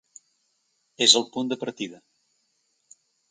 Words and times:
És 1.07 1.15
el 1.19 1.27
punt 1.35 1.51
de 1.53 1.59
partida. 1.65 1.99